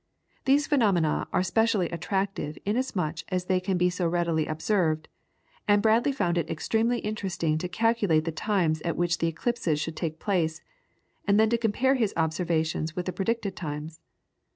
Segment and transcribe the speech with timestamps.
[0.45, 5.07] These phenomena are specially attractive inasmuch as they can be so readily observed,
[5.67, 9.95] and Bradley found it extremely interesting to calculate the times at which the eclipses should
[9.95, 10.59] take place,
[11.27, 14.01] and then to compare his observations with the predicted times.